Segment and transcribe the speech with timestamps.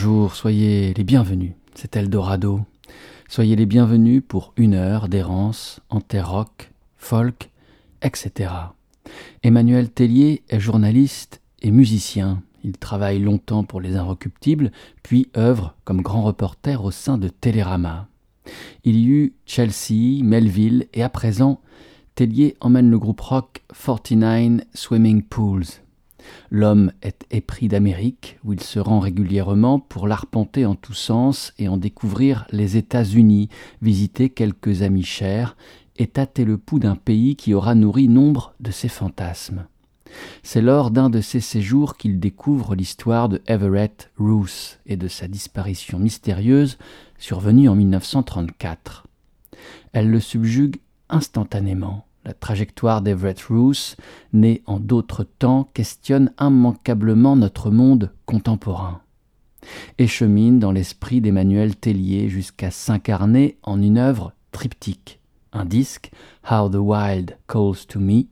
[0.00, 2.60] Bonjour, soyez les bienvenus, c'est Eldorado.
[3.28, 7.50] Soyez les bienvenus pour une heure d'errance en terre rock, folk,
[8.00, 8.52] etc.
[9.42, 12.44] Emmanuel Tellier est journaliste et musicien.
[12.62, 14.70] Il travaille longtemps pour les Inrecuptibles,
[15.02, 18.06] puis œuvre comme grand reporter au sein de Télérama.
[18.84, 21.60] Il y eut Chelsea, Melville et à présent,
[22.14, 25.64] Tellier emmène le groupe rock 49 Swimming Pools.
[26.50, 31.68] L'homme est épris d'Amérique, où il se rend régulièrement pour l'arpenter en tous sens et
[31.68, 33.48] en découvrir les États-Unis,
[33.82, 35.56] visiter quelques amis chers
[35.96, 39.66] et tâter le pouls d'un pays qui aura nourri nombre de ses fantasmes.
[40.42, 45.28] C'est lors d'un de ces séjours qu'il découvre l'histoire de Everett Roos et de sa
[45.28, 46.78] disparition mystérieuse
[47.18, 49.06] survenue en 1934.
[49.92, 50.76] Elle le subjugue
[51.08, 52.07] instantanément.
[52.28, 53.96] La trajectoire d'Everett Roos,
[54.34, 59.00] née en d'autres temps, questionne immanquablement notre monde contemporain.
[59.96, 65.20] Et chemine dans l'esprit d'Emmanuel Tellier jusqu'à s'incarner en une œuvre triptyque,
[65.54, 66.10] un disque,
[66.50, 68.24] How the Wild Calls to Me,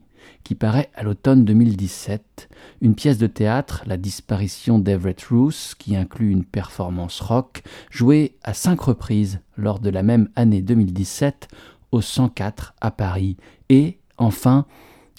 [0.43, 2.49] qui paraît à l'automne 2017,
[2.81, 8.53] une pièce de théâtre, La disparition d'Everett Roos, qui inclut une performance rock, jouée à
[8.53, 11.47] cinq reprises lors de la même année 2017
[11.91, 13.37] au 104 à Paris,
[13.69, 14.65] et, enfin,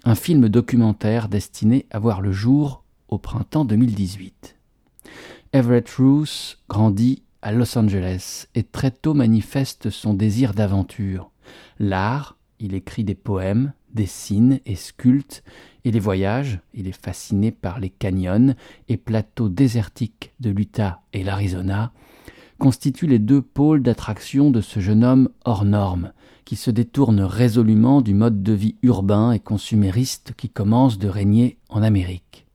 [0.05, 4.57] un film documentaire destiné à voir le jour au printemps 2018.
[5.53, 11.31] Everett Roos grandit à Los Angeles et très tôt manifeste son désir d'aventure.
[11.79, 15.43] L'art, il écrit des poèmes, dessine et sculpte,
[15.85, 18.55] et les voyages, il est fasciné par les canyons
[18.89, 21.93] et plateaux désertiques de l'Utah et l'Arizona,
[22.59, 26.13] constituent les deux pôles d'attraction de ce jeune homme hors norme,
[26.45, 31.59] qui se détourne résolument du mode de vie urbain et consumériste qui commence de régner
[31.69, 32.47] en Amérique.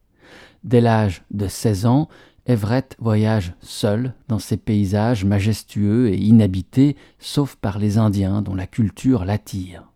[0.64, 2.10] Dès l'âge de 16 ans,
[2.46, 8.68] Everett voyage seul dans ces paysages majestueux et inhabités, sauf par les Indiens dont la
[8.68, 9.90] culture l'attire.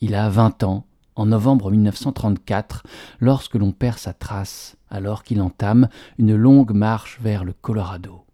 [0.00, 0.84] Il a vingt ans,
[1.16, 2.84] en novembre 1934,
[3.18, 8.27] lorsque l'on perd sa trace, alors qu'il entame une longue marche vers le Colorado.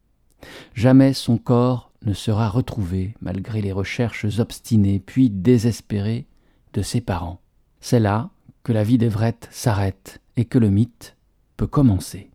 [0.75, 6.27] Jamais son corps ne sera retrouvé malgré les recherches obstinées puis désespérées
[6.73, 7.41] de ses parents.
[7.81, 8.31] C'est là
[8.63, 11.17] que la vie d'Everett s'arrête et que le mythe
[11.57, 12.31] peut commencer.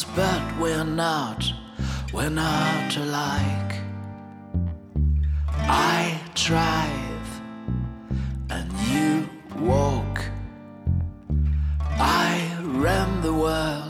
[0.00, 1.44] us, but we're not,
[2.12, 3.74] we're not alike.
[5.56, 7.40] I drive
[8.50, 9.28] and you
[9.58, 10.22] walk.
[11.98, 13.89] I ran the world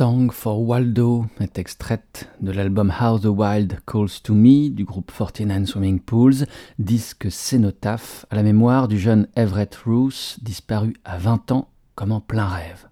[0.00, 5.12] Song for Waldo est extraite de l'album How the Wild Calls to Me du groupe
[5.12, 6.46] 49 Swimming Pools,
[6.78, 12.20] disque cénotaphe à la mémoire du jeune Everett Roos, disparu à 20 ans comme en
[12.22, 12.88] plein rêve.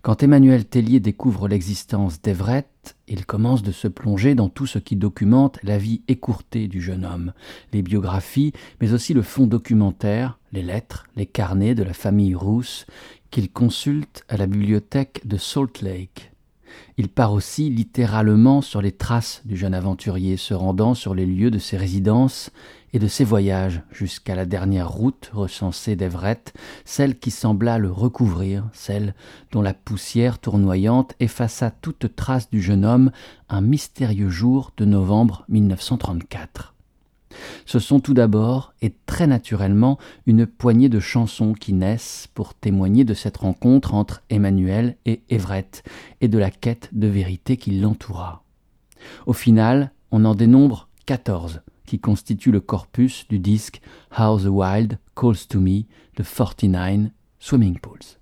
[0.00, 4.96] Quand Emmanuel Tellier découvre l'existence d'Everett, il commence de se plonger dans tout ce qui
[4.96, 7.34] documente la vie écourtée du jeune homme,
[7.74, 12.86] les biographies, mais aussi le fond documentaire, les lettres, les carnets de la famille Roos,
[13.34, 16.30] qu'il consulte à la bibliothèque de Salt Lake.
[16.98, 21.50] Il part aussi littéralement sur les traces du jeune aventurier, se rendant sur les lieux
[21.50, 22.52] de ses résidences
[22.92, 26.54] et de ses voyages jusqu'à la dernière route recensée d'Everett,
[26.84, 29.16] celle qui sembla le recouvrir, celle
[29.50, 33.10] dont la poussière tournoyante effaça toute trace du jeune homme
[33.48, 36.73] un mystérieux jour de novembre 1934
[37.66, 43.04] ce sont tout d'abord et très naturellement une poignée de chansons qui naissent pour témoigner
[43.04, 45.82] de cette rencontre entre Emmanuel et Everett
[46.20, 48.42] et de la quête de vérité qui l'entoura.
[49.26, 53.80] Au final, on en dénombre 14 qui constituent le corpus du disque
[54.18, 55.82] How the Wild Calls to Me
[56.16, 58.18] de 49 Swimming Pools.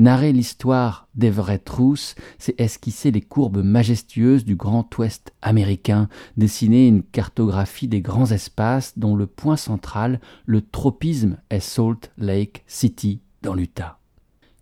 [0.00, 6.08] Narrer l'histoire d'Everett Roos, c'est esquisser les courbes majestueuses du Grand Ouest américain,
[6.38, 12.64] dessiner une cartographie des grands espaces dont le point central, le tropisme, est Salt Lake
[12.66, 13.98] City dans l'Utah.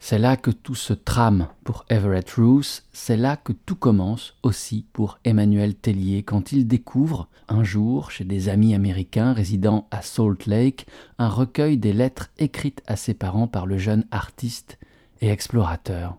[0.00, 4.86] C'est là que tout se trame pour Everett Roos, c'est là que tout commence aussi
[4.92, 10.46] pour Emmanuel Tellier quand il découvre, un jour, chez des amis américains résidant à Salt
[10.48, 10.88] Lake,
[11.20, 14.78] un recueil des lettres écrites à ses parents par le jeune artiste
[15.20, 16.18] et explorateur.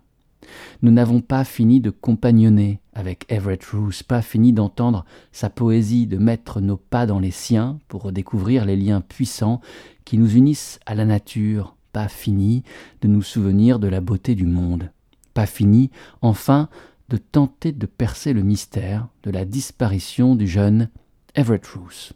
[0.82, 6.18] Nous n'avons pas fini de compagnonner avec Everett Roos, pas fini d'entendre sa poésie, de
[6.18, 9.60] mettre nos pas dans les siens pour redécouvrir les liens puissants
[10.04, 12.62] qui nous unissent à la nature, pas fini
[13.02, 14.90] de nous souvenir de la beauté du monde,
[15.34, 15.90] pas fini,
[16.22, 16.68] enfin,
[17.08, 20.88] de tenter de percer le mystère de la disparition du jeune
[21.34, 22.12] Everett Roos.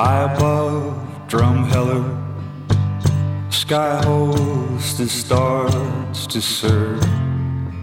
[0.00, 0.94] High above
[1.26, 2.04] Drumheller.
[3.52, 7.02] Sky hostess starts to serve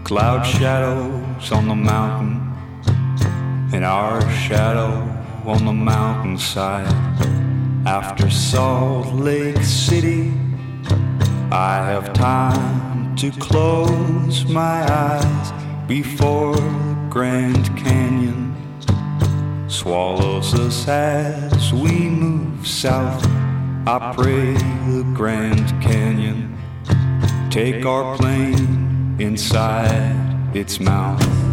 [0.02, 2.34] cloud shadows on the mountain,
[3.74, 4.92] and our shadow
[5.44, 6.90] on the mountainside.
[7.86, 10.32] After Salt Lake City,
[11.52, 15.52] I have time to close my eyes
[15.86, 16.56] before
[17.10, 18.45] Grand Canyon
[19.68, 23.24] swallows us as we move south.
[23.86, 26.56] I pray the Grand Canyon
[27.56, 30.14] take our plane inside
[30.54, 31.45] its mouth.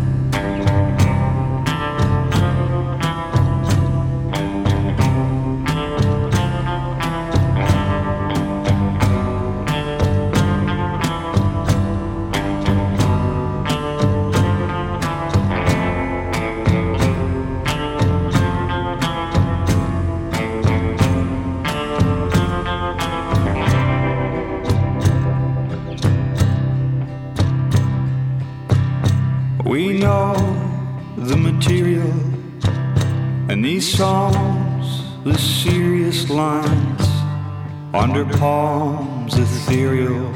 [37.94, 40.34] Under palms ethereal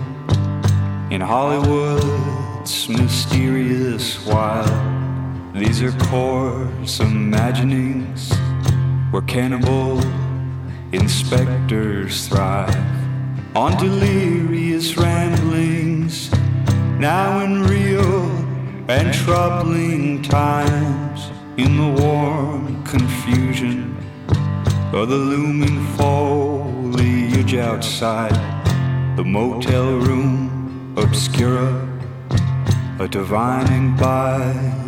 [1.10, 4.70] in Hollywood's mysterious wild.
[5.56, 8.32] These are coarse imaginings
[9.10, 10.02] where cannibal
[10.92, 12.76] inspectors thrive
[13.56, 16.30] on delirious ramblings,
[17.00, 18.24] now in real
[18.88, 23.98] and troubling times, in the warm confusion
[24.94, 28.34] of the looming foliage outside
[29.17, 31.67] the motel room obscura,
[33.00, 34.39] a divining by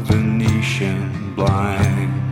[0.07, 2.28] Venetian blind.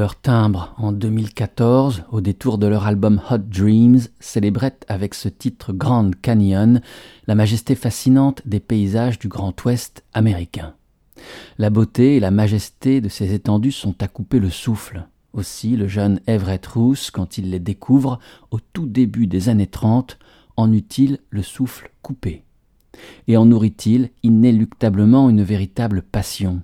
[0.00, 5.74] Timber Timbre en 2014, au détour de leur album Hot Dreams, célébrait avec ce titre
[5.74, 6.80] Grand Canyon
[7.26, 10.72] la majesté fascinante des paysages du Grand Ouest américain.
[11.58, 15.06] La beauté et la majesté de ces étendues sont à couper le souffle.
[15.34, 20.18] Aussi, le jeune Everett Roos, quand il les découvre, au tout début des années 30,
[20.56, 22.44] en eut-il le souffle coupé?
[23.28, 26.62] Et en nourrit-il inéluctablement une véritable passion?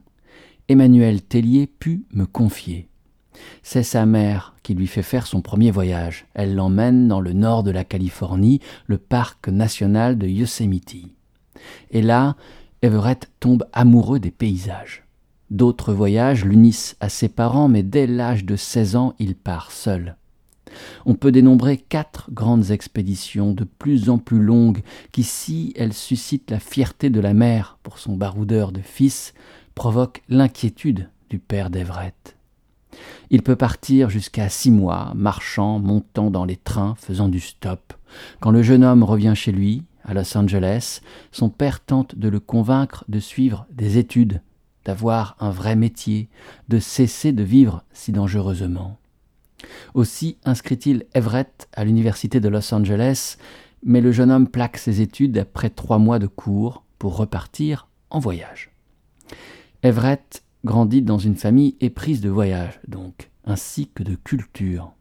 [0.71, 2.89] Emmanuel Tellier put me confier.
[3.63, 6.27] C'est sa mère qui lui fait faire son premier voyage.
[6.35, 10.97] Elle l'emmène dans le nord de la Californie, le parc national de Yosemite.
[11.91, 12.37] Et là,
[12.83, 15.05] Everett tombe amoureux des paysages.
[15.51, 20.17] D'autres voyages l'unissent à ses parents, mais dès l'âge de 16 ans, il part seul.
[21.05, 26.51] On peut dénombrer quatre grandes expéditions de plus en plus longues qui, si elles suscitent
[26.51, 29.33] la fierté de la mère pour son baroudeur de fils,
[29.75, 32.36] provoquent l'inquiétude du père d'Everett.
[33.31, 37.93] Il peut partir jusqu'à six mois, marchant, montant dans les trains, faisant du stop.
[38.41, 41.01] Quand le jeune homme revient chez lui, à Los Angeles,
[41.33, 44.41] son père tente de le convaincre de suivre des études,
[44.85, 46.29] d'avoir un vrai métier,
[46.69, 48.99] de cesser de vivre si dangereusement.
[49.95, 53.37] Aussi inscrit-il Everett à l'université de Los Angeles,
[53.85, 58.21] mais le jeune homme plaque ses études après trois mois de cours pour repartir en
[58.21, 58.71] voyage.
[59.83, 64.93] Everett grandit dans une famille éprise de voyage, donc, ainsi que de culture.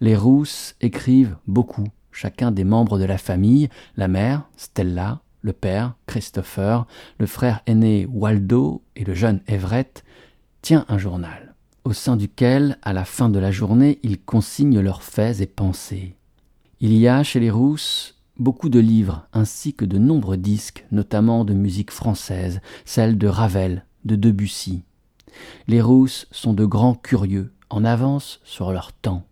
[0.00, 5.94] Les Rousses écrivent beaucoup, chacun des membres de la famille, la mère, Stella, le père,
[6.06, 6.86] Christopher,
[7.18, 10.04] le frère aîné Waldo et le jeune Everett,
[10.62, 11.54] tient un journal,
[11.84, 16.16] au sein duquel, à la fin de la journée, ils consignent leurs faits et pensées.
[16.80, 21.44] Il y a chez les Rousses beaucoup de livres ainsi que de nombreux disques, notamment
[21.44, 24.84] de musique française, celle de Ravel, de Debussy.
[25.68, 29.24] Les Rousses sont de grands curieux, en avance sur leur temps.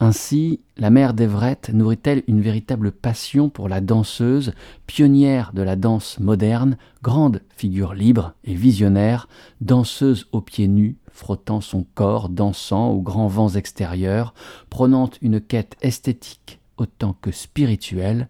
[0.00, 4.52] Ainsi, la mère d'Everett nourrit-elle une véritable passion pour la danseuse,
[4.88, 9.28] pionnière de la danse moderne, grande figure libre et visionnaire,
[9.60, 14.34] danseuse aux pieds nus, frottant son corps, dansant aux grands vents extérieurs,
[14.70, 18.28] prenant une quête esthétique autant que spirituelle,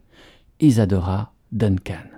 [0.61, 2.12] Isadora Duncan.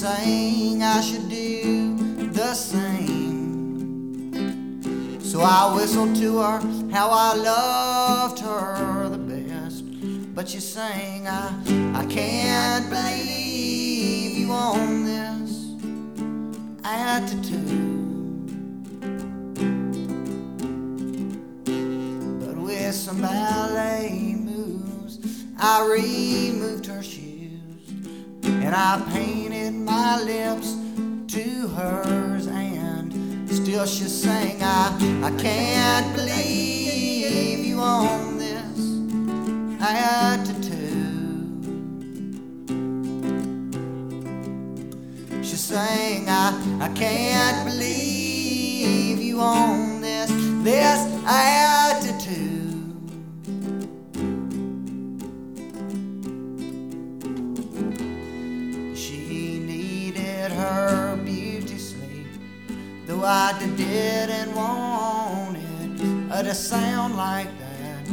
[0.00, 1.94] Sang I should do
[2.32, 4.30] the same.
[5.20, 6.58] So I whistled to her
[6.90, 9.84] how I loved her the best,
[10.34, 11.52] but she sang I
[11.94, 15.74] I can't believe you own this
[16.82, 18.46] attitude.
[22.40, 27.29] But with some ballet moves, I removed her shoes
[28.62, 30.76] and I painted my lips
[31.34, 33.12] to hers, and
[33.48, 38.78] still she sang, I, I can't believe you own this
[39.80, 40.80] attitude.
[45.42, 50.30] She sang, I, I can't believe you own this,
[50.62, 52.19] this attitude.
[63.24, 68.08] I didn't want it to sound like that.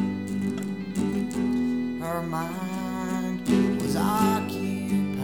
[2.03, 3.47] Her mind
[3.81, 5.23] was occupied.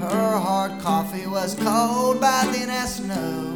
[0.00, 3.52] Her hard coffee was cold by then as snow.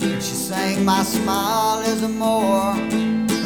[0.00, 2.74] She sang, My smile is more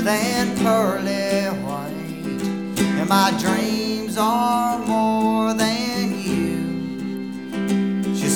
[0.03, 2.41] than pearly white,
[2.79, 6.44] and my dreams are more than you.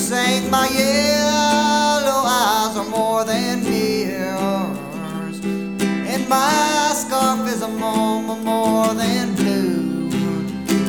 [0.09, 8.95] Sang, My yellow eyes are more than mirrors, and my scarf is a moment more
[8.95, 10.09] than blue.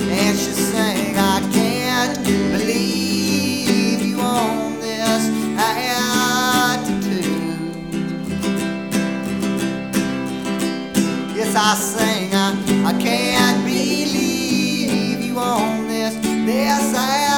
[0.09, 5.27] And she sang, I can't believe you own this
[5.57, 7.19] attitude.
[11.35, 12.53] Yes, I sang, I,
[12.87, 17.28] I can't believe you own this, this attitude.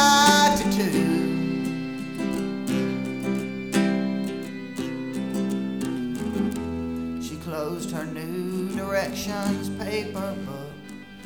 [8.92, 10.74] Directions paper book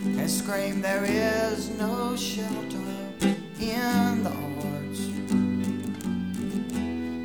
[0.04, 2.78] and screamed, There is no shelter
[3.60, 5.02] in the arts.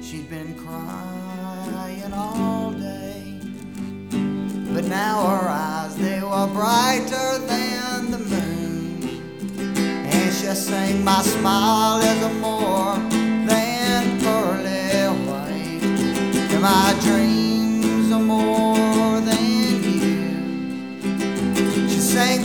[0.07, 3.39] She'd been crying all day,
[4.73, 9.59] but now her eyes they were brighter than the moon.
[10.07, 12.95] And she sang, My smile is a more
[13.47, 15.83] than pearly white,
[16.51, 17.50] and my dreams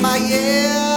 [0.05, 0.94] my ear.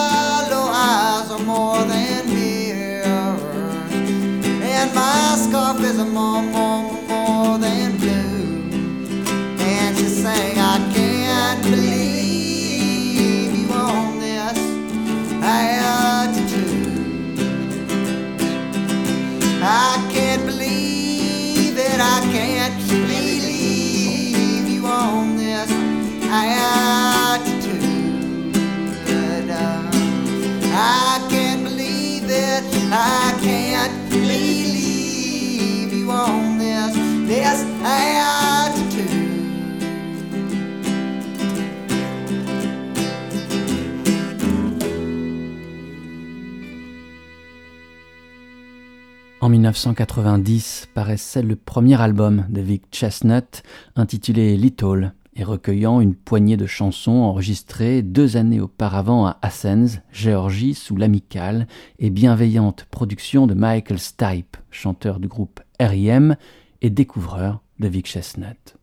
[49.41, 53.63] En 1990 paraissait le premier album de Vic Chestnut
[53.97, 60.75] intitulé Little et recueillant une poignée de chansons enregistrées deux années auparavant à Athens, Géorgie,
[60.75, 61.67] sous l'amicale
[61.99, 66.37] et bienveillante production de Michael Stipe, chanteur du groupe R.E.M.
[66.83, 68.77] et découvreur Vic Chestnut.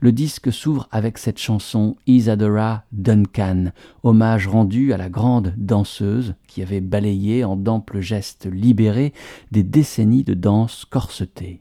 [0.00, 6.62] Le disque s'ouvre avec cette chanson Isadora Duncan, hommage rendu à la grande danseuse qui
[6.62, 9.12] avait balayé en d'amples gestes libérés
[9.52, 11.60] des décennies de danse corsetée.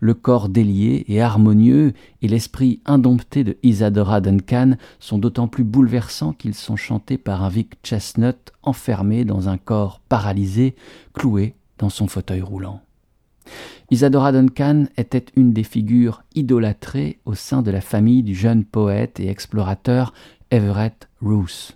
[0.00, 6.32] Le corps délié et harmonieux et l'esprit indompté de Isadora Duncan sont d'autant plus bouleversants
[6.32, 10.74] qu'ils sont chantés par un Vic Chestnut enfermé dans un corps paralysé,
[11.12, 12.82] cloué dans son fauteuil roulant.
[13.92, 19.18] Isadora Duncan était une des figures idolâtrées au sein de la famille du jeune poète
[19.18, 20.12] et explorateur
[20.52, 21.72] Everett Roos.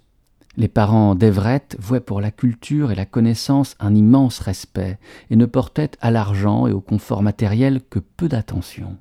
[0.57, 5.01] Les parents d'Everett vouaient pour la culture et la connaissance un immense respect
[5.31, 8.97] et ne portaient à l'argent et au confort matériel que peu d'attention.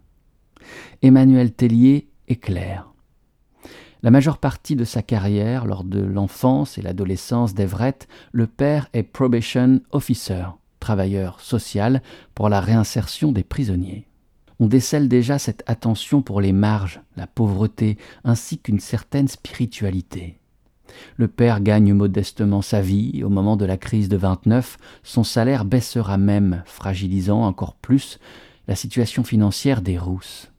[1.04, 2.89] Emmanuel Tellier est clair.
[4.02, 9.04] La majeure partie de sa carrière, lors de l'enfance et l'adolescence d'Everett, le père est
[9.04, 10.45] probation officer,
[10.84, 12.02] travailleur social
[12.36, 14.06] pour la réinsertion des prisonniers.
[14.60, 20.38] On décèle déjà cette attention pour les marges, la pauvreté, ainsi qu'une certaine spiritualité.
[21.15, 23.24] Le père gagne modestement sa vie.
[23.24, 28.19] Au moment de la crise de 29, son salaire baissera même, fragilisant encore plus
[28.67, 30.52] la situation financière des Rousses.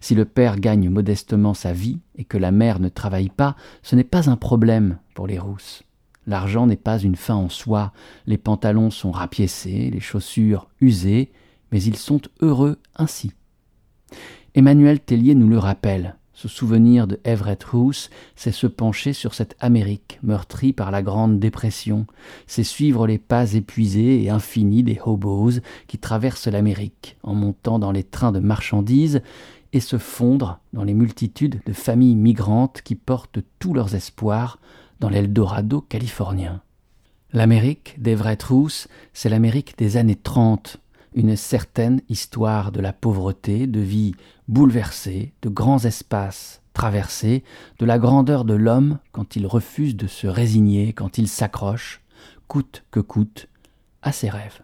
[0.00, 3.94] Si le père gagne modestement sa vie et que la mère ne travaille pas, ce
[3.94, 5.85] n'est pas un problème pour les Rousses.
[6.26, 7.92] L'argent n'est pas une fin en soi,
[8.26, 11.30] les pantalons sont rapiécés, les chaussures usées,
[11.70, 13.32] mais ils sont heureux ainsi.
[14.54, 16.16] Emmanuel Tellier nous le rappelle.
[16.32, 21.38] Se souvenir de Everett Roos, c'est se pencher sur cette Amérique meurtrie par la Grande
[21.38, 22.06] Dépression,
[22.46, 27.90] c'est suivre les pas épuisés et infinis des hobos qui traversent l'Amérique en montant dans
[27.90, 29.22] les trains de marchandises
[29.72, 34.58] et se fondre dans les multitudes de familles migrantes qui portent tous leurs espoirs
[35.00, 36.62] dans l'Eldorado californien.
[37.32, 40.78] L'Amérique d'Everett Roos, c'est l'Amérique des années 30,
[41.14, 44.14] une certaine histoire de la pauvreté, de vie
[44.48, 47.42] bouleversée, de grands espaces traversés,
[47.78, 52.02] de la grandeur de l'homme quand il refuse de se résigner, quand il s'accroche,
[52.48, 53.48] coûte que coûte,
[54.02, 54.60] à ses rêves.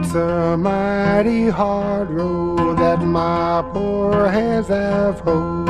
[0.00, 5.66] It's a mighty hard road that my poor hands have hoed.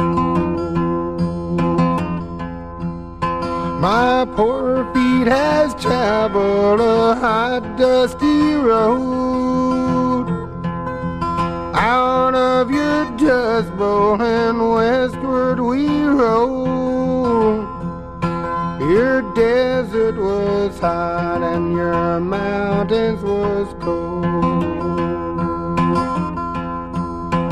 [3.81, 10.29] My poor feet has traveled a hot, dusty road.
[11.75, 17.68] Out of your dust bowl and westward we rode.
[18.81, 24.25] Your desert was hot and your mountains was cold.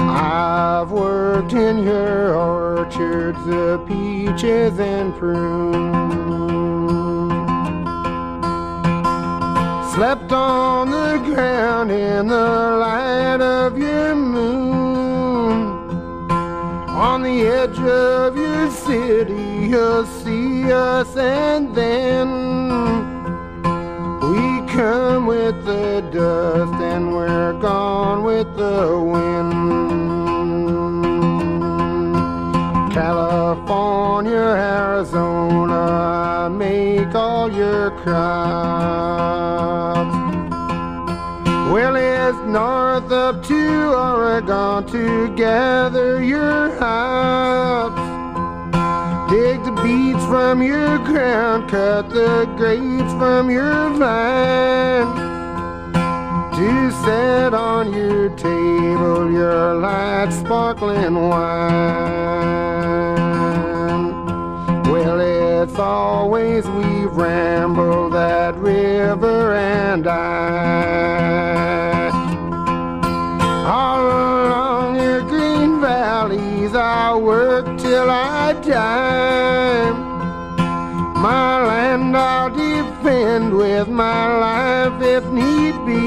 [0.08, 5.96] I've worked in your orchards of peaches and prunes.
[9.94, 15.80] Slept on the ground in the light of your moon.
[16.30, 22.28] On the edge of your city, you'll see us, and then
[24.30, 29.54] we come with the dust, and we're gone with the wind.
[32.94, 34.36] California,
[34.80, 39.26] Arizona, make all your crops.
[41.72, 47.75] Well, it's north up to Oregon to gather your hops.
[49.28, 55.26] Dig the beets from your ground, cut the grapes from your vine.
[56.54, 63.16] To set on your table your light sparkling wine.
[64.84, 71.26] Well, it's always we ramble that river and I.
[73.66, 79.90] All along your green valleys, I'll work till I die.
[81.28, 86.02] My land I'll defend with my life if need be.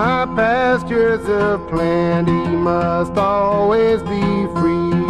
[0.00, 5.09] My pastures of plenty must always be free.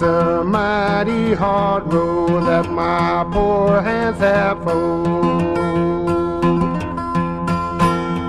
[0.00, 5.08] It's a mighty hard road that my poor hands have pulled.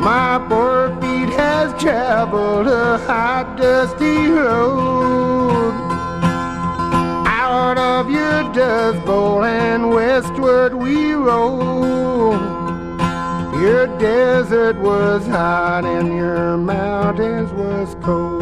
[0.02, 5.76] My poor feet has traveled a hot, dusty road.
[7.28, 12.34] Out of your dust bowl and westward we roll.
[13.62, 18.39] Your desert was hot and your mountains was cold.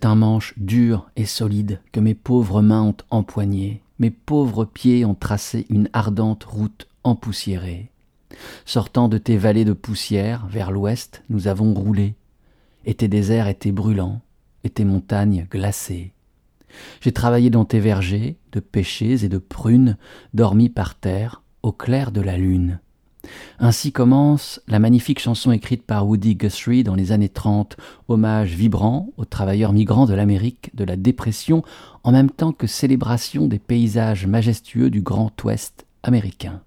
[0.00, 5.04] C'est un manche dur et solide que mes pauvres mains ont empoigné, mes pauvres pieds
[5.04, 7.90] ont tracé une ardente route empoussiérée.
[8.64, 12.14] Sortant de tes vallées de poussière vers l'ouest, nous avons roulé,
[12.84, 14.20] et tes déserts étaient brûlants,
[14.62, 16.12] et tes montagnes glacées.
[17.00, 19.96] J'ai travaillé dans tes vergers, de pêchers et de prunes,
[20.32, 22.78] dormis par terre, au clair de la lune.
[23.58, 27.76] Ainsi commence la magnifique chanson écrite par Woody Guthrie dans les années 30,
[28.08, 31.62] hommage vibrant aux travailleurs migrants de l'Amérique de la dépression,
[32.04, 36.60] en même temps que célébration des paysages majestueux du Grand Ouest américain.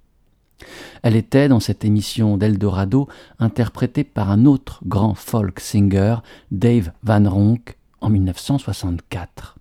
[1.02, 3.08] Elle était, dans cette émission d'Eldorado,
[3.40, 6.18] interprétée par un autre grand folk singer,
[6.52, 9.56] Dave Van Ronk, en 1964.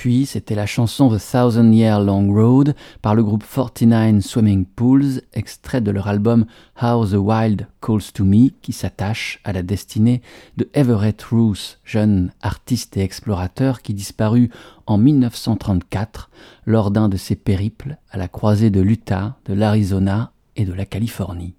[0.00, 5.20] Puis c'était la chanson The Thousand Year Long Road par le groupe 49 Swimming Pools,
[5.34, 6.46] extrait de leur album
[6.82, 10.22] How the Wild Calls to Me, qui s'attache à la destinée
[10.56, 14.48] de Everett Roos, jeune artiste et explorateur qui disparut
[14.86, 16.30] en 1934
[16.64, 20.86] lors d'un de ses périples à la croisée de l'Utah, de l'Arizona et de la
[20.86, 21.52] Californie.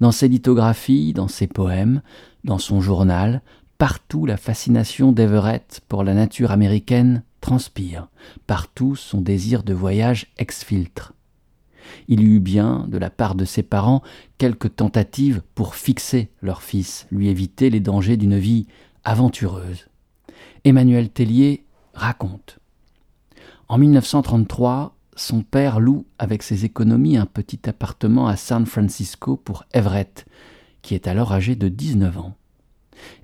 [0.00, 2.02] Dans ses lithographies, dans ses poèmes,
[2.42, 3.42] dans son journal,
[3.80, 8.08] partout la fascination d'Everett pour la nature américaine transpire,
[8.46, 11.14] partout son désir de voyage exfiltre.
[12.06, 14.02] Il y eut bien, de la part de ses parents,
[14.36, 18.66] quelques tentatives pour fixer leur fils, lui éviter les dangers d'une vie
[19.02, 19.86] aventureuse.
[20.64, 21.64] Emmanuel Tellier
[21.94, 22.58] raconte.
[23.66, 29.64] En 1933, son père loue avec ses économies un petit appartement à San Francisco pour
[29.72, 30.26] Everett,
[30.82, 32.36] qui est alors âgé de 19 ans.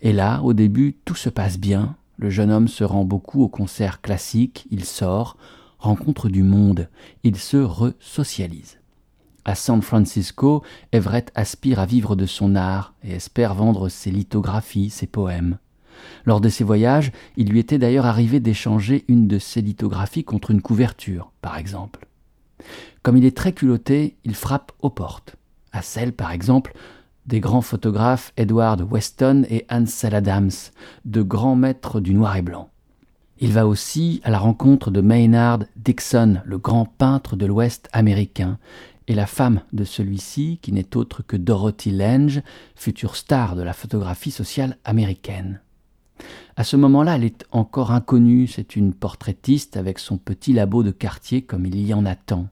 [0.03, 1.97] Et là, au début, tout se passe bien.
[2.19, 5.37] Le jeune homme se rend beaucoup aux concerts classiques, il sort,
[5.79, 6.89] rencontre du monde,
[7.25, 8.79] il se re-socialise.
[9.45, 14.91] À San Francisco, Everett aspire à vivre de son art et espère vendre ses lithographies,
[14.91, 15.59] ses poèmes.
[16.25, 20.51] Lors de ses voyages, il lui était d'ailleurs arrivé d'échanger une de ses lithographies contre
[20.51, 22.07] une couverture, par exemple.
[23.03, 25.37] Comme il est très culotté, il frappe aux portes.
[25.71, 26.75] À celle, par exemple,
[27.27, 30.51] des grands photographes Edward Weston et Ansel Adams,
[31.05, 32.71] de grands maîtres du noir et blanc.
[33.39, 38.59] Il va aussi à la rencontre de Maynard Dixon, le grand peintre de l'Ouest américain,
[39.09, 42.43] et la femme de celui-ci, qui n'est autre que Dorothy Lange,
[42.75, 45.61] future star de la photographie sociale américaine.
[46.57, 50.91] À ce moment-là, elle est encore inconnue, c'est une portraitiste avec son petit labo de
[50.91, 52.49] quartier comme il y en a tant.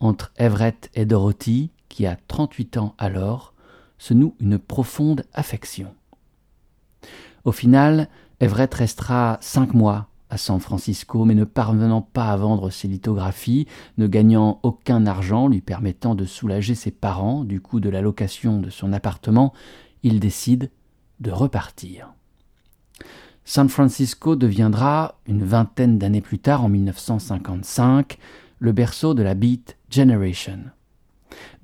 [0.00, 3.51] Entre Everett et Dorothy, qui a 38 ans alors,
[4.02, 5.94] se noue une profonde affection.
[7.44, 8.08] Au final,
[8.40, 13.68] Everett restera cinq mois à San Francisco, mais ne parvenant pas à vendre ses lithographies,
[13.98, 18.58] ne gagnant aucun argent lui permettant de soulager ses parents du coût de la location
[18.60, 19.52] de son appartement,
[20.02, 20.72] il décide
[21.20, 22.12] de repartir.
[23.44, 28.18] San Francisco deviendra, une vingtaine d'années plus tard, en 1955,
[28.58, 30.72] le berceau de la Beat Generation.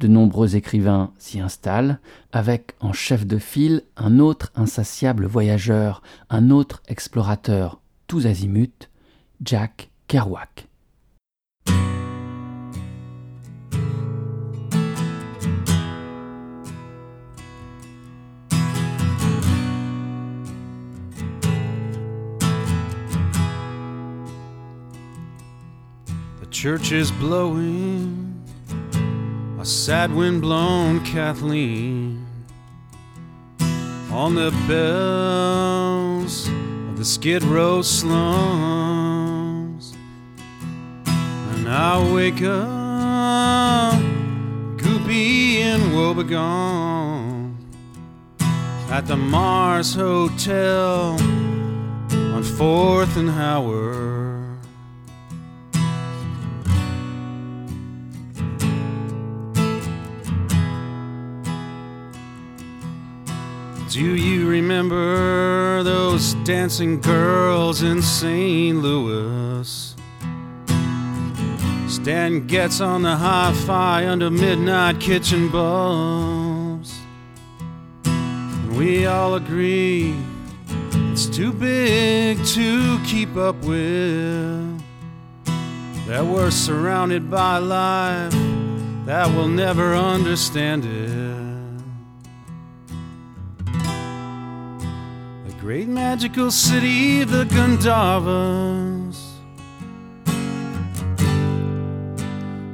[0.00, 2.00] De nombreux écrivains s'y installent,
[2.32, 8.88] avec en chef de file un autre insatiable voyageur, un autre explorateur, tous azimuts,
[9.42, 10.68] Jack Kerouac.
[26.58, 28.27] church is blowing
[29.60, 32.24] a sad wind blown Kathleen
[34.12, 39.16] on the bells of the Skid Row slums.
[41.06, 44.00] And I wake up
[44.76, 47.56] goopy and woebegone
[48.90, 54.17] at the Mars Hotel on 4th and Howard.
[63.90, 68.76] Do you remember those dancing girls in St.
[68.76, 69.96] Louis?
[71.88, 76.98] Stan gets on the hi fi under midnight kitchen bulbs.
[78.04, 80.14] And we all agree
[81.10, 84.82] it's too big to keep up with.
[86.06, 88.34] That we're surrounded by life
[89.06, 91.37] that will never understand it.
[95.68, 99.34] Great magical city of the Gandavas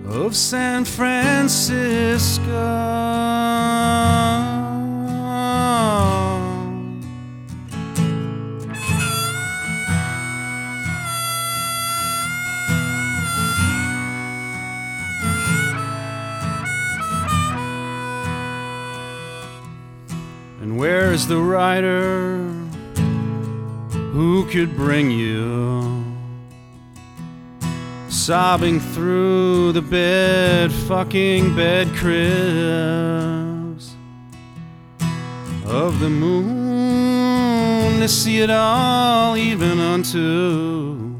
[0.06, 2.52] of San Francisco.
[20.60, 22.43] And where is the writer?
[24.14, 26.04] Who could bring you?
[28.08, 32.24] Sobbing through the bed fucking bed cribs.
[35.66, 41.18] Of the moon to see it all even unto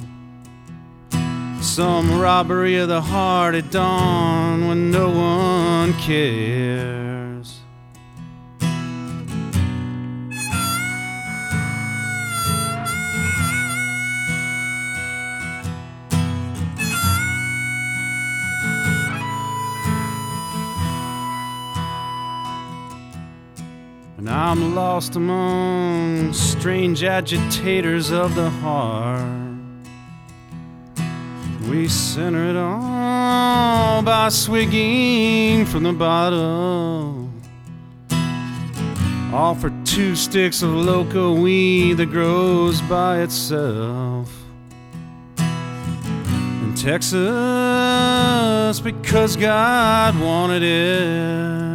[1.61, 7.14] some robbery of the heart at dawn when no one cares
[24.37, 29.24] I'm lost among strange agitators of the heart.
[31.70, 37.30] We center it all by swigging from the bottle.
[39.32, 44.32] All for two sticks of loco weed that grows by itself.
[45.39, 47.20] In Texas,
[48.80, 51.74] because God wanted it.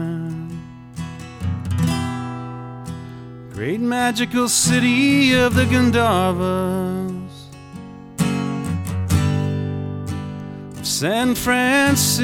[3.60, 7.20] Great magical city of the Gandharvas
[10.80, 12.20] of San Francisco.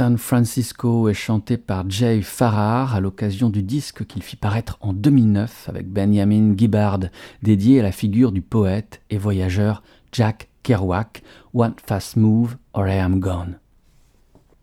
[0.00, 4.94] San Francisco est chanté par Jay Farrar à l'occasion du disque qu'il fit paraître en
[4.94, 7.00] 2009 avec Benjamin Gibbard,
[7.42, 11.22] dédié à la figure du poète et voyageur Jack Kerouac,
[11.52, 13.58] One Fast Move or I Am Gone.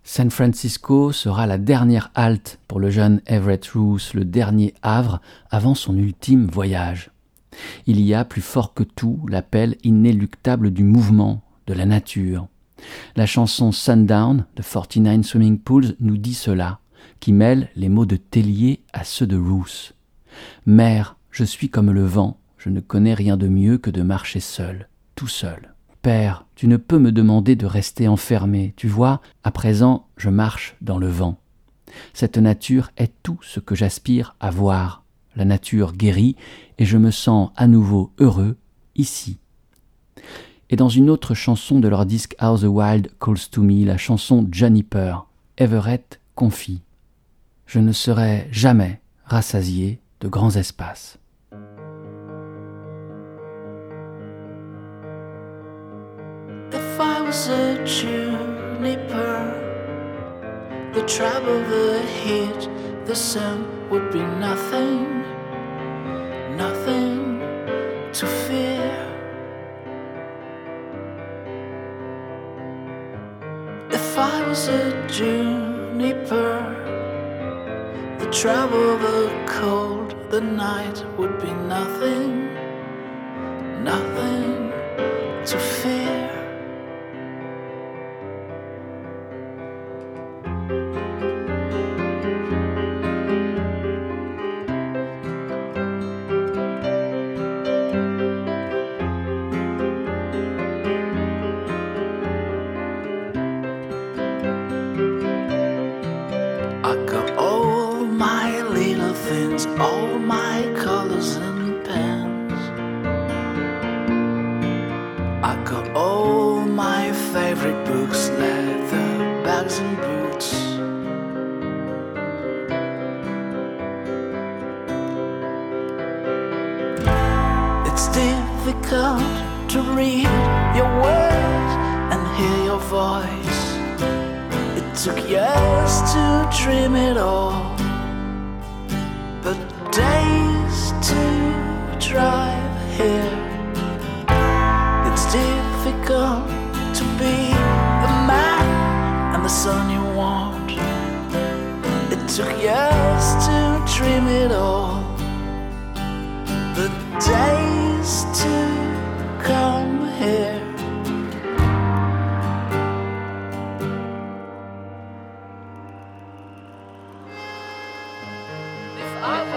[0.03, 5.21] San Francisco sera la dernière halte pour le jeune Everett Roos, le dernier havre
[5.51, 7.11] avant son ultime voyage.
[7.85, 12.47] Il y a, plus fort que tout, l'appel inéluctable du mouvement, de la nature.
[13.15, 16.79] La chanson Sundown de 49 Swimming Pools nous dit cela,
[17.19, 19.93] qui mêle les mots de Tellier à ceux de Roos.
[20.65, 24.39] Mère, je suis comme le vent, je ne connais rien de mieux que de marcher
[24.39, 25.73] seul, tout seul.
[26.01, 30.75] Père, tu ne peux me demander de rester enfermé, tu vois, à présent je marche
[30.81, 31.37] dans le vent.
[32.13, 35.03] Cette nature est tout ce que j'aspire à voir.
[35.35, 36.35] La nature guérit,
[36.77, 38.57] et je me sens à nouveau heureux
[38.95, 39.37] ici.
[40.69, 43.97] Et dans une autre chanson de leur disque How the Wild Calls to Me, la
[43.97, 45.25] chanson Juniper,
[45.57, 46.81] Everett confie
[47.65, 51.17] Je ne serai jamais rassasié de grands espaces.
[75.07, 76.59] Juniper,
[78.19, 82.36] the travel, the cold, the night would be nothing,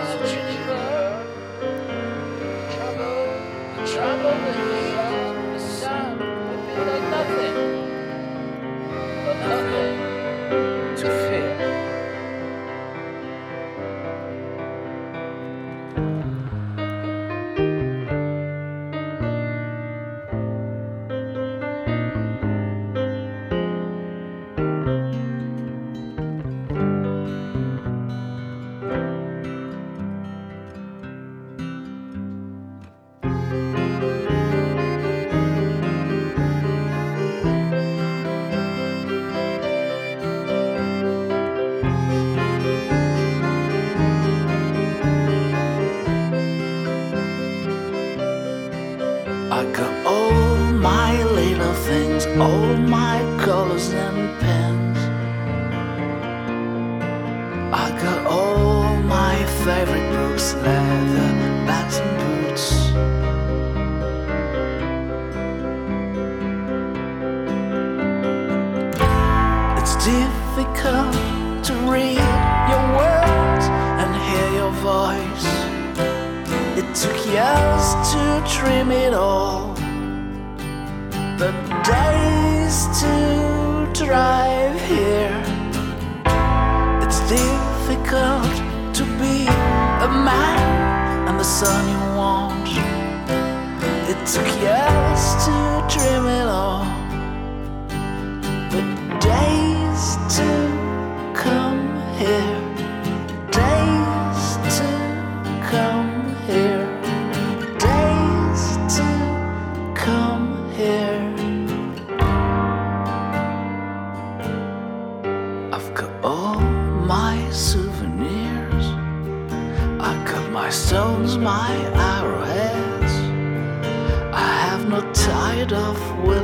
[0.00, 0.39] God's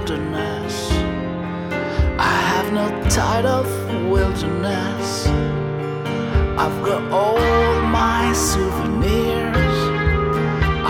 [0.08, 0.92] wilderness.
[2.16, 3.66] I have no tide of
[4.08, 5.26] wilderness.
[6.56, 9.76] I've got all my souvenirs.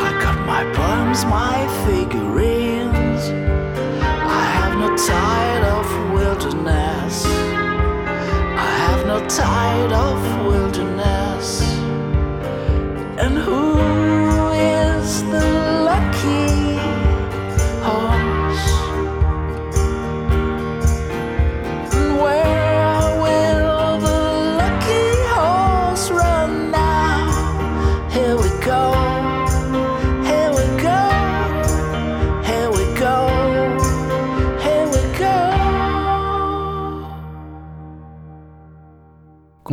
[0.04, 3.30] I got my poems, my figurines.
[4.38, 7.24] I have no tide of wilderness.
[7.24, 11.62] I have no tide of wilderness.
[13.18, 14.05] And who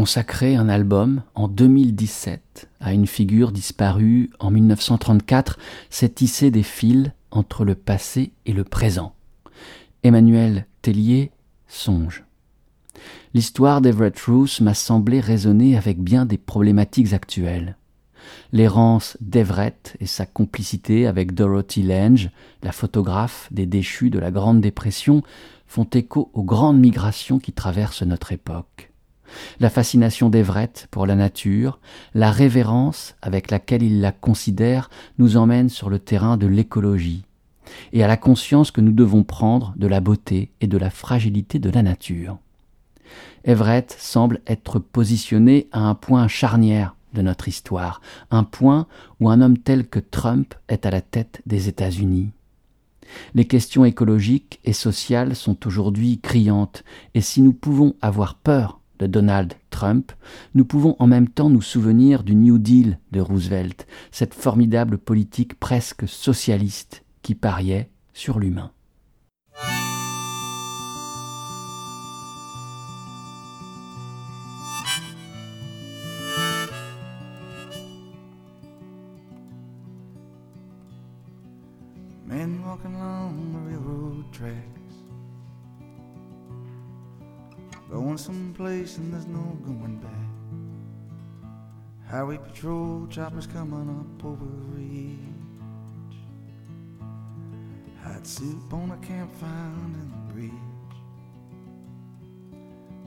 [0.03, 5.57] consacré un album en 2017 à une figure disparue en 1934,
[5.89, 9.15] s'est tissé des fils entre le passé et le présent.
[10.03, 11.31] Emmanuel Tellier
[11.69, 12.25] songe.
[13.33, 17.77] L'histoire d'Everett Roos m'a semblé résonner avec bien des problématiques actuelles.
[18.51, 22.29] L'errance d'Everett et sa complicité avec Dorothy Lange,
[22.61, 25.23] la photographe des déchus de la Grande Dépression,
[25.65, 28.92] font écho aux grandes migrations qui traversent notre époque.
[29.59, 31.79] La fascination d'Everett pour la nature,
[32.13, 37.23] la révérence avec laquelle il la considère nous emmène sur le terrain de l'écologie
[37.91, 41.59] et à la conscience que nous devons prendre de la beauté et de la fragilité
[41.59, 42.37] de la nature.
[43.45, 48.87] Everett semble être positionné à un point charnière de notre histoire, un point
[49.19, 52.31] où un homme tel que Trump est à la tête des États-Unis.
[53.35, 59.53] Les questions écologiques et sociales sont aujourd'hui criantes, et si nous pouvons avoir peur Donald
[59.69, 60.11] Trump,
[60.53, 65.59] nous pouvons en même temps nous souvenir du New Deal de Roosevelt, cette formidable politique
[65.59, 68.71] presque socialiste qui pariait sur l'humain.
[88.13, 90.11] Going someplace and there's no going back.
[92.07, 95.17] Highway patrol choppers coming up over the ridge.
[98.03, 100.51] Hot soup on a campfire in the bridge.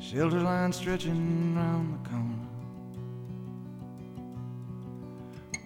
[0.00, 2.48] Shelter line stretching round the corner.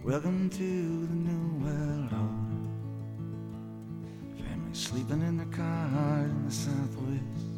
[0.05, 2.59] Welcome to the new world order.
[4.45, 7.50] Families sleeping in their cars in the southwest.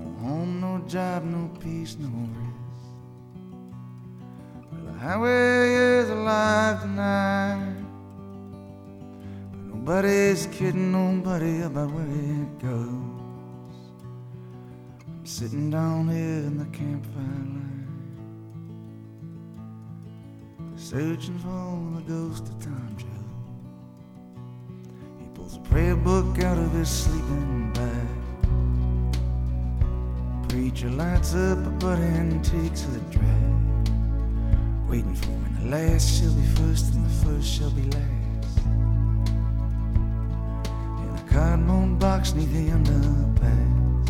[0.00, 2.86] No home, no job, no peace, no rest.
[4.72, 7.74] Well, the highway is alive tonight.
[9.52, 13.76] But nobody's kidding nobody about where it goes.
[15.06, 17.68] I'm sitting down here in the campfire line.
[20.76, 22.80] Searching for the ghost of Tom.
[25.18, 28.29] He pulls a prayer book out of his sleeping bag.
[30.60, 33.88] Preacher lights up a butt and takes a drag.
[34.90, 38.58] Waiting for when the last shall be first and the first shall be last.
[41.00, 44.06] In a cardboard box neath the underpass.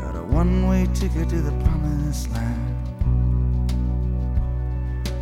[0.00, 3.06] Got a one way ticket to the promised land.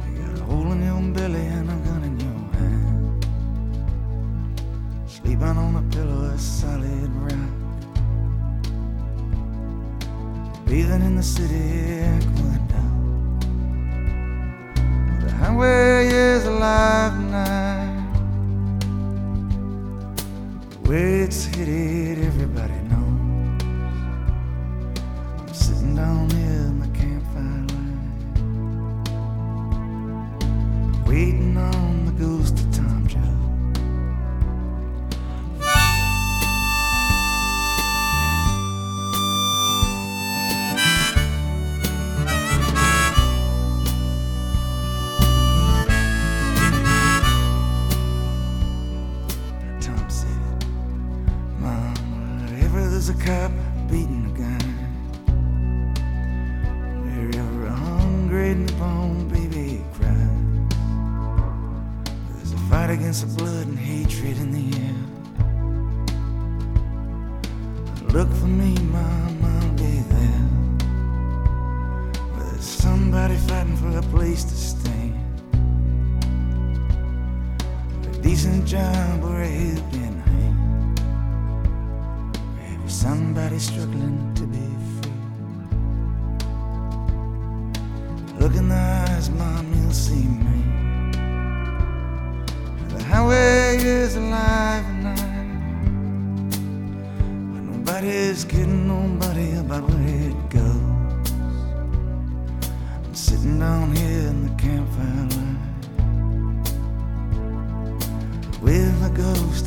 [0.08, 3.26] You got a hole in your belly and a gun in your hand.
[5.06, 7.59] Sleeping on a pillow of solid rock.
[10.70, 13.40] Bathing in the city aqueduct.
[15.20, 18.12] The highway is alive tonight.
[20.70, 22.79] The way it's headed, everybody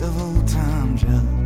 [0.03, 1.42] festival time just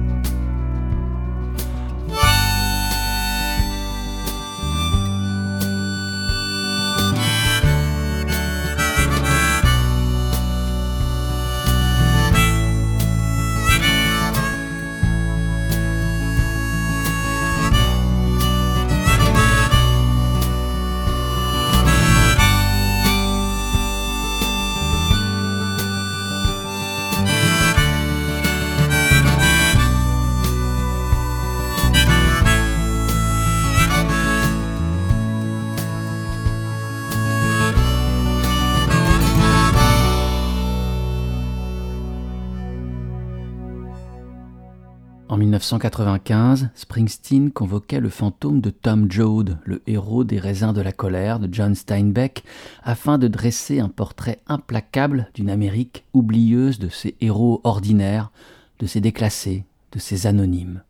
[45.67, 51.41] 1995, Springsteen convoquait le fantôme de Tom Joad, le héros des raisins de la colère
[51.41, 52.45] de John Steinbeck,
[52.83, 58.31] afin de dresser un portrait implacable d'une Amérique oublieuse de ses héros ordinaires,
[58.79, 60.83] de ses déclassés, de ses anonymes.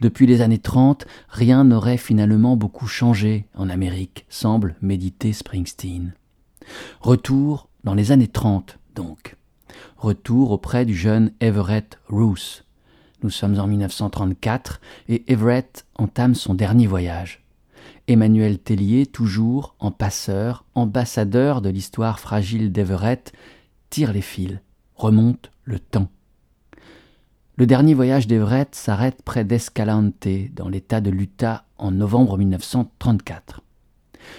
[0.00, 6.14] Depuis les années 30, rien n'aurait finalement beaucoup changé en Amérique, semble méditer Springsteen.
[7.00, 9.34] Retour dans les années 30, donc.
[9.96, 12.62] Retour auprès du jeune Everett Roos,
[13.26, 17.42] nous sommes en 1934 et Everett entame son dernier voyage.
[18.06, 23.32] Emmanuel Tellier, toujours en passeur, ambassadeur de l'histoire fragile d'Everett,
[23.90, 24.60] tire les fils,
[24.94, 26.08] remonte le temps.
[27.56, 33.60] Le dernier voyage d'Everett s'arrête près d'Escalante, dans l'état de l'Utah, en novembre 1934.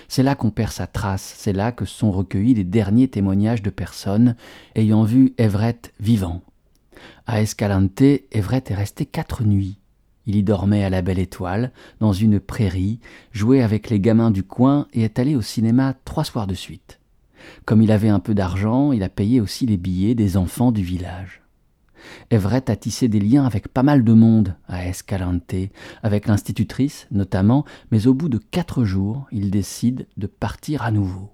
[0.08, 3.70] C'est là qu'on perd sa trace, c'est là que sont recueillis les derniers témoignages de
[3.70, 4.38] personnes
[4.76, 6.42] ayant vu Everett vivant,
[7.26, 9.78] à Escalante, Everett est resté quatre nuits.
[10.26, 13.00] Il y dormait à la belle étoile, dans une prairie,
[13.32, 17.00] jouait avec les gamins du coin et est allé au cinéma trois soirs de suite.
[17.66, 20.84] Comme il avait un peu d'argent, il a payé aussi les billets des enfants du
[20.84, 21.42] village.
[22.30, 25.56] Everett a tissé des liens avec pas mal de monde à Escalante,
[26.04, 31.32] avec l'institutrice notamment, mais au bout de quatre jours, il décide de partir à nouveau.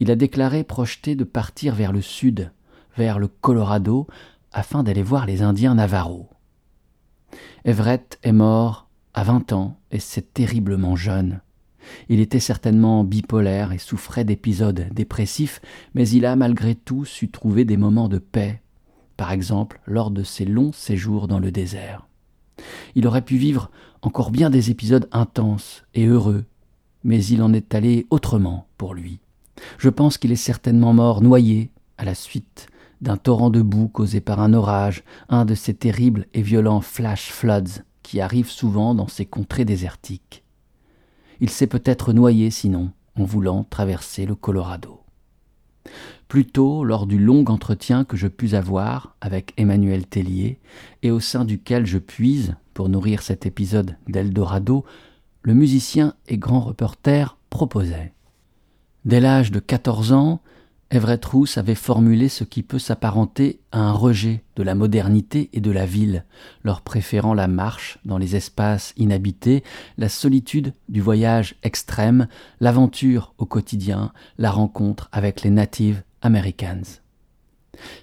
[0.00, 2.50] Il a déclaré projeter de partir vers le sud,
[2.96, 4.06] vers le Colorado,
[4.52, 6.28] afin d'aller voir les Indiens Navarro.
[7.64, 11.40] Everett est mort à vingt ans et c'est terriblement jeune.
[12.08, 15.60] Il était certainement bipolaire et souffrait d'épisodes dépressifs,
[15.94, 18.62] mais il a malgré tout su trouver des moments de paix,
[19.16, 22.06] par exemple lors de ses longs séjours dans le désert.
[22.94, 23.70] Il aurait pu vivre
[24.02, 26.44] encore bien des épisodes intenses et heureux,
[27.04, 29.20] mais il en est allé autrement pour lui.
[29.78, 32.68] Je pense qu'il est certainement mort noyé à la suite
[33.00, 37.30] d'un torrent de boue causé par un orage, un de ces terribles et violents flash
[37.30, 40.44] floods qui arrivent souvent dans ces contrées désertiques.
[41.40, 45.00] Il s'est peut-être noyé sinon en voulant traverser le Colorado.
[46.28, 50.60] Plus tôt, lors du long entretien que je pus avoir avec Emmanuel Tellier,
[51.02, 54.84] et au sein duquel je puise, pour nourrir cet épisode d'Eldorado,
[55.42, 58.12] le musicien et grand reporter proposait.
[59.04, 60.42] Dès l'âge de quatorze ans,
[60.90, 65.60] Everett Roos avait formulé ce qui peut s'apparenter à un rejet de la modernité et
[65.60, 66.24] de la ville,
[66.64, 69.64] leur préférant la marche dans les espaces inhabités,
[69.98, 72.26] la solitude du voyage extrême,
[72.60, 77.02] l'aventure au quotidien, la rencontre avec les Native Americans.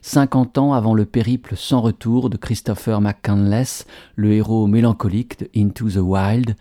[0.03, 5.89] Cinquante ans avant le périple sans retour de Christopher McCandless, le héros mélancolique de Into
[5.89, 6.55] the Wild,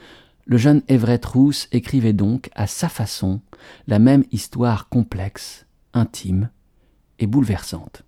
[0.47, 3.43] le jeune Everett Roos écrivait donc à sa façon
[3.87, 6.51] la même histoire complexe intime
[7.18, 8.03] et bouleversante.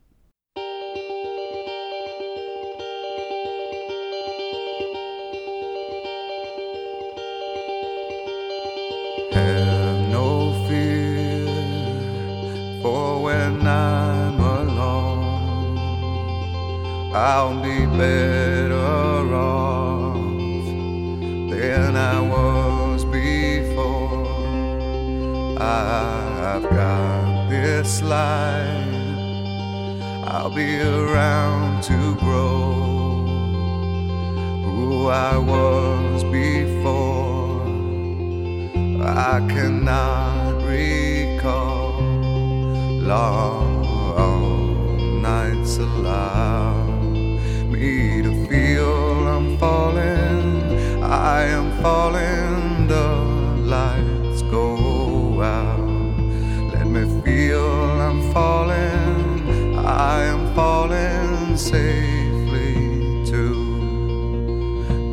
[9.33, 11.47] Have no fear
[12.83, 15.79] for when I'm alone.
[17.15, 17.76] I'll be
[27.87, 29.19] this life.
[30.33, 32.73] I'll be around to grow
[34.65, 37.63] who I was before.
[39.31, 42.01] I cannot recall
[43.13, 43.85] long
[44.17, 46.87] nights nights allow
[47.73, 51.05] me to feel I'm falling.
[51.05, 52.56] I am falling.
[61.77, 62.73] Safely
[63.31, 63.45] to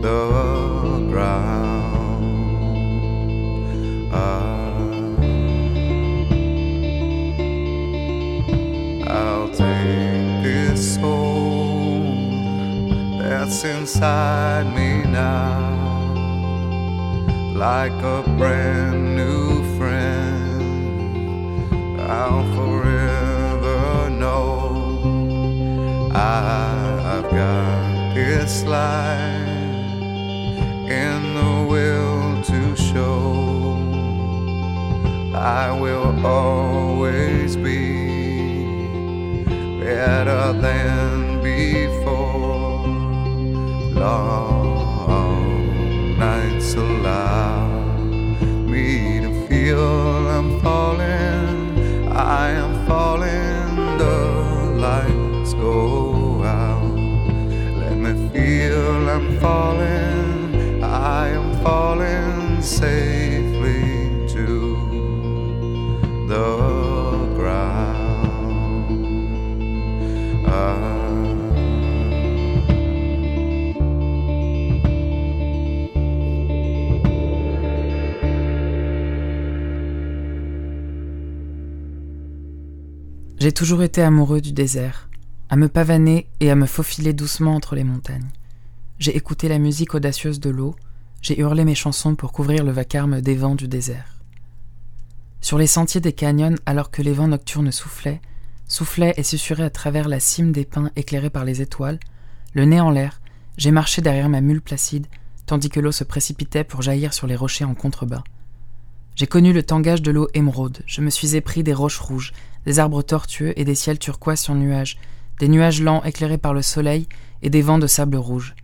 [0.06, 0.24] the
[1.12, 2.24] ground.
[4.14, 4.78] Ah,
[9.20, 12.02] I'll take this soul
[13.20, 15.60] that's inside me now,
[17.66, 18.93] like a brand
[28.44, 29.88] this light
[30.90, 33.78] in the will to show.
[35.34, 39.46] I will always be
[39.80, 42.86] better than before.
[44.04, 44.60] Long
[46.20, 47.70] nights allow
[48.74, 49.80] me to feel
[50.28, 50.73] I'm falling.
[83.54, 85.08] J'ai toujours été amoureux du désert,
[85.48, 88.32] à me pavaner et à me faufiler doucement entre les montagnes.
[88.98, 90.76] J'ai écouté la musique audacieuse de l'eau,
[91.22, 94.18] j'ai hurlé mes chansons pour couvrir le vacarme des vents du désert.
[95.40, 98.22] Sur les sentiers des canyons, alors que les vents nocturnes soufflaient,
[98.68, 102.00] soufflaient et susurraient à travers la cime des pins éclairée par les étoiles,
[102.54, 103.22] le nez en l'air,
[103.58, 105.06] j'ai marché derrière ma mule placide,
[105.46, 108.24] tandis que l'eau se précipitait pour jaillir sur les rochers en contrebas.
[109.16, 112.34] J'ai connu le tangage de l'eau émeraude, je me suis épris des roches rouges,
[112.66, 114.98] des arbres tortueux et des ciels turquois sur nuages,
[115.40, 117.08] des nuages lents éclairés par le soleil
[117.42, 118.56] et des vents de sable rouge.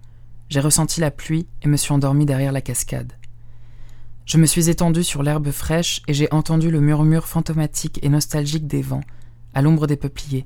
[0.50, 3.14] J'ai ressenti la pluie et me suis endormi derrière la cascade.
[4.26, 8.68] Je me suis étendu sur l'herbe fraîche et j'ai entendu le murmure fantomatique et nostalgique
[8.68, 9.04] des vents,
[9.54, 10.46] à l'ombre des peupliers,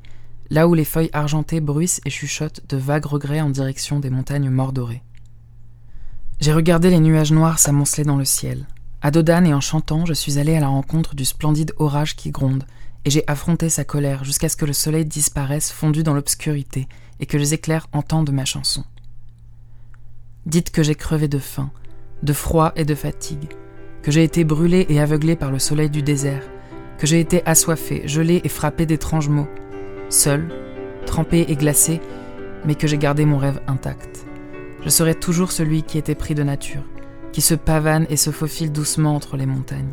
[0.50, 4.50] là où les feuilles argentées bruissent et chuchotent de vagues regrets en direction des montagnes
[4.50, 5.04] mordorées.
[6.40, 8.68] J'ai regardé les nuages noirs s'amonceler dans le ciel.
[9.02, 12.32] À Dodane et en chantant, je suis allé à la rencontre du splendide orage qui
[12.32, 12.66] gronde,
[13.06, 16.88] et j'ai affronté sa colère jusqu'à ce que le soleil disparaisse fondu dans l'obscurité
[17.20, 18.84] et que les éclairs entendent ma chanson.
[20.46, 21.72] Dites que j'ai crevé de faim,
[22.22, 23.54] de froid et de fatigue,
[24.02, 26.44] que j'ai été brûlé et aveuglé par le soleil du désert,
[26.98, 29.48] que j'ai été assoiffé, gelé et frappé d'étranges maux,
[30.10, 30.50] seul,
[31.06, 32.02] trempé et glacé,
[32.66, 34.26] mais que j'ai gardé mon rêve intact.
[34.84, 36.84] Je serai toujours celui qui était pris de nature,
[37.32, 39.92] qui se pavane et se faufile doucement entre les montagnes.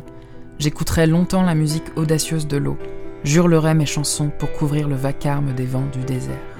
[0.59, 2.77] J'écouterai longtemps la musique audacieuse de l'eau,
[3.23, 6.50] j'hurlerai mes chansons pour couvrir le vacarme des vents du désert.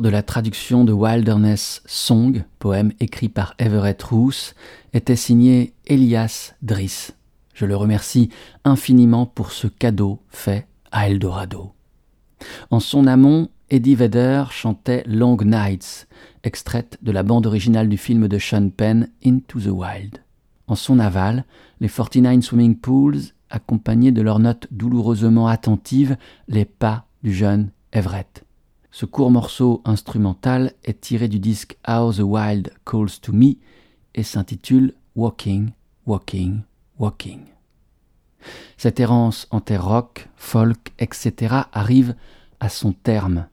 [0.00, 4.54] De la traduction de Wilderness Song, poème écrit par Everett Roos,
[4.94, 7.14] était signée Elias Driss.
[7.52, 8.30] Je le remercie
[8.64, 11.72] infiniment pour ce cadeau fait à Eldorado.
[12.70, 16.08] En son amont, Eddie Vedder chantait Long Nights,
[16.44, 20.18] extraite de la bande originale du film de Sean Penn Into the Wild.
[20.68, 21.44] En son aval,
[21.80, 23.20] les 49 Swimming Pools
[23.50, 26.16] accompagnaient de leurs notes douloureusement attentives
[26.48, 28.44] les pas du jeune Everett.
[28.94, 33.54] Ce court morceau instrumental est tiré du disque How the Wild Calls to Me
[34.14, 35.70] et s'intitule Walking,
[36.04, 36.60] Walking,
[36.98, 37.40] Walking.
[38.76, 41.54] Cette errance en terre rock, folk, etc.
[41.72, 42.14] arrive
[42.60, 43.46] à son terme.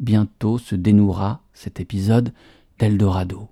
[0.00, 2.32] Bientôt se dénouera cet épisode
[2.78, 3.48] d'Eldorado.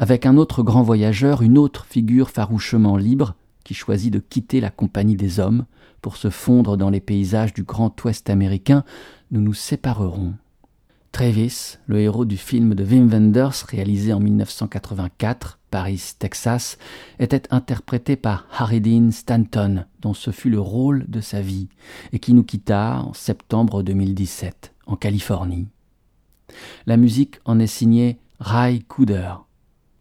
[0.00, 3.36] Avec un autre grand voyageur, une autre figure farouchement libre,
[3.74, 5.66] choisit de quitter la compagnie des hommes
[6.00, 8.84] pour se fondre dans les paysages du Grand Ouest américain,
[9.30, 10.34] nous nous séparerons.
[11.12, 16.78] Travis, le héros du film de Wim Wenders réalisé en 1984, Paris, Texas,
[17.18, 21.68] était interprété par Harry Dean Stanton, dont ce fut le rôle de sa vie,
[22.12, 25.68] et qui nous quitta en septembre 2017, en Californie.
[26.86, 29.34] La musique en est signée Ray Cooder.